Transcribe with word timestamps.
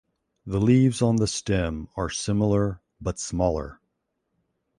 The 0.47 0.59
leaves 0.59 1.03
on 1.03 1.17
the 1.17 1.27
stem 1.27 1.87
are 1.95 2.09
similar 2.09 2.81
but 2.99 3.19
smaller. 3.19 3.79